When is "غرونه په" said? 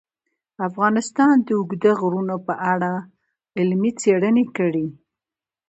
2.01-2.53